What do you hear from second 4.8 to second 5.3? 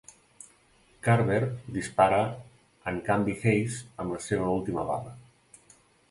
bala.